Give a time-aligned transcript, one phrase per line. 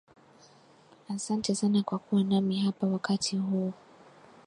[1.09, 3.73] Asante sana kwa kuwa nami hapa wakati hu